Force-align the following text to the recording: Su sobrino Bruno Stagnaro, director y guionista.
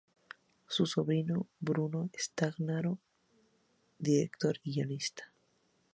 Su 0.67 0.87
sobrino 0.87 1.47
Bruno 1.59 2.09
Stagnaro, 2.17 2.97
director 3.99 4.55
y 4.63 4.73
guionista. 4.73 5.31